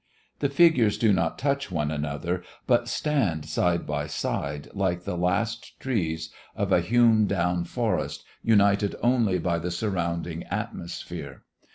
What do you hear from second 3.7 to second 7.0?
by side like the last trees of a